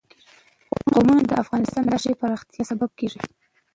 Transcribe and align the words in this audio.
قومونه 0.93 1.23
د 1.29 1.31
افغانستان 1.43 1.83
د 1.85 1.91
ښاري 2.03 2.11
پراختیا 2.21 2.63
سبب 2.71 2.89
کېږي. 2.99 3.21